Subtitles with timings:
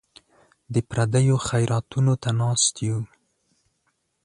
[0.73, 2.97] د پردیو خیراتونو ته ناست یو.